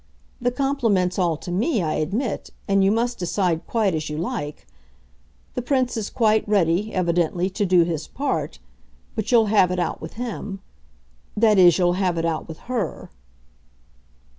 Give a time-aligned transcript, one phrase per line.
[0.41, 4.65] The compliment's all to me, I admit, and you must decide quite as you like.
[5.53, 8.57] The Prince is quite ready, evidently, to do his part
[9.13, 10.59] but you'll have it out with him.
[11.37, 13.11] That is you'll have it out with HER."